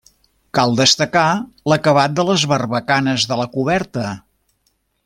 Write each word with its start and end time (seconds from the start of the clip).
Cal 0.59 0.71
destacar 0.79 1.25
l'acabat 1.73 2.17
de 2.21 2.27
les 2.31 2.47
barbacanes 2.55 3.31
de 3.33 3.39
la 3.43 3.49
coberta. 3.59 4.09